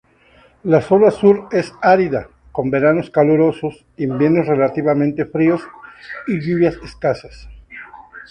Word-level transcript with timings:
La 0.63 0.81
zona 0.81 1.11
sur 1.11 1.47
es 1.51 1.71
árida, 1.79 2.27
con 2.51 2.71
veranos 2.71 3.11
calurosos, 3.11 3.85
inviernos 3.97 4.47
relativamente 4.47 5.25
fríos 5.27 5.61
y 6.25 6.39
lluvias 6.39 6.75
escasas. 6.83 7.47